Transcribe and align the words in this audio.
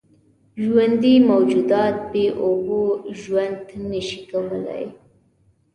ژوندي 0.63 1.13
موجودات 1.31 1.95
بېاوبو 2.11 2.81
ژوند 3.21 3.59
نشي 3.91 4.19
کولی. 4.29 4.83